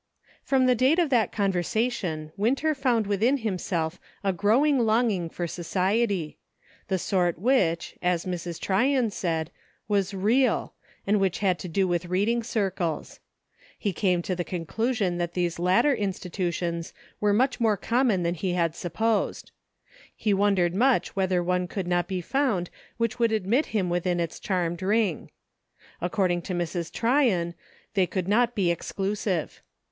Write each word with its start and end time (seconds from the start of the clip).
FROM 0.43 0.65
the 0.65 0.73
date 0.73 0.97
of 0.97 1.11
that 1.11 1.31
conversation, 1.31 2.31
Winter 2.35 2.73
found 2.73 3.05
within 3.05 3.37
himself 3.37 3.99
a 4.23 4.33
growing 4.33 4.79
longing 4.79 5.29
for 5.29 5.45
society— 5.45 6.39
the 6.87 6.97
sort 6.97 7.37
which, 7.37 7.95
as 8.01 8.25
Mrs. 8.25 8.59
Tryon 8.59 9.11
said, 9.11 9.51
was 9.87 10.15
"real," 10.15 10.73
and 11.05 11.19
which 11.19 11.37
had 11.37 11.59
to 11.59 11.67
do 11.67 11.87
with 11.87 12.07
reading 12.07 12.41
circles. 12.41 13.19
He 13.77 13.93
came 13.93 14.23
to 14.23 14.35
the 14.35 14.43
conclusion 14.43 15.19
that 15.19 15.35
these 15.35 15.59
latter 15.59 15.95
insti 15.95 16.31
tutions 16.31 16.93
were 17.19 17.31
much 17.31 17.59
more 17.59 17.77
common 17.77 18.23
than 18.23 18.33
he 18.33 18.53
had 18.53 18.73
sup 18.75 18.95
posed. 18.95 19.51
He 20.15 20.33
wondered 20.33 20.73
much 20.73 21.15
whether 21.15 21.43
one 21.43 21.67
could 21.67 21.85
not 21.87 22.07
be 22.07 22.21
found 22.21 22.71
which 22.97 23.19
would 23.19 23.31
admit 23.31 23.67
him 23.67 23.87
within 23.87 24.19
its 24.19 24.39
charmed 24.39 24.81
ring. 24.81 25.29
According 26.01 26.41
to 26.49 26.55
Mrs. 26.55 26.91
Tryon, 26.91 27.53
they 27.93 28.07
could 28.07 28.27
not 28.27 28.55
be 28.55 28.71
exclusive. 28.71 29.61